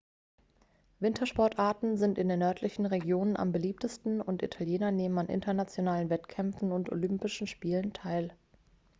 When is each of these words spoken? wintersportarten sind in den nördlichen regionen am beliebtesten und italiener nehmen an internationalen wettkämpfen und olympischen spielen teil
wintersportarten 0.99 1.95
sind 1.95 2.17
in 2.17 2.27
den 2.27 2.39
nördlichen 2.39 2.87
regionen 2.87 3.37
am 3.37 3.51
beliebtesten 3.51 4.19
und 4.19 4.41
italiener 4.41 4.89
nehmen 4.89 5.19
an 5.19 5.27
internationalen 5.27 6.09
wettkämpfen 6.09 6.71
und 6.71 6.91
olympischen 6.91 7.45
spielen 7.45 7.93
teil 7.93 8.35